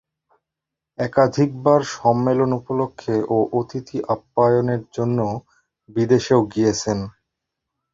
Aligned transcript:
একাধিকবার 0.99 1.79
সম্মেলন 1.95 2.49
উপলক্ষে 2.59 3.15
ও 3.29 3.37
অতিথি-অধ্যাপনার 3.59 4.81
জন্য 4.95 5.19
বিদেশেও 5.89 6.41
গিয়েছেন। 6.53 6.99